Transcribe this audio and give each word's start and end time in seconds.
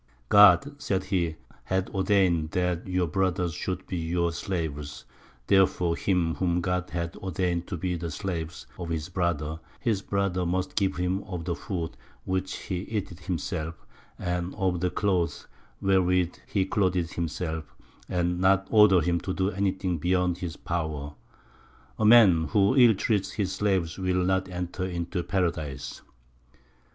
"God," 0.29 0.81
said 0.81 1.03
he, 1.03 1.35
"hath 1.65 1.87
ordained 1.93 2.49
that 2.53 2.87
your 2.87 3.05
brothers 3.05 3.53
should 3.53 3.85
be 3.85 3.97
your 3.97 4.31
slaves: 4.31 5.05
therefore 5.45 5.95
him 5.95 6.33
whom 6.33 6.59
God 6.59 6.89
hath 6.89 7.15
ordained 7.17 7.67
to 7.67 7.77
be 7.77 7.95
the 7.95 8.09
slave 8.09 8.65
of 8.79 8.89
his 8.89 9.09
brother, 9.09 9.59
his 9.79 10.01
brother 10.01 10.43
must 10.43 10.75
give 10.75 10.95
him 10.95 11.23
of 11.25 11.45
the 11.45 11.53
food 11.53 11.95
which 12.25 12.55
he 12.55 12.77
eateth 12.91 13.27
himself, 13.27 13.85
and 14.17 14.55
of 14.55 14.79
the 14.79 14.89
clothes 14.89 15.45
wherewith 15.83 16.33
he 16.47 16.65
clotheth 16.65 17.11
himself, 17.13 17.75
and 18.09 18.39
not 18.39 18.65
order 18.71 19.01
him 19.01 19.19
to 19.19 19.35
do 19.35 19.51
anything 19.51 19.99
beyond 19.99 20.39
his 20.39 20.57
power.... 20.57 21.13
A 21.99 22.05
man 22.07 22.45
who 22.45 22.75
ill 22.75 22.95
treats 22.95 23.33
his 23.33 23.51
slave 23.53 23.95
will 23.99 24.23
not 24.25 24.49
enter 24.49 24.83
into 24.83 25.21
Paradise." 25.21 26.01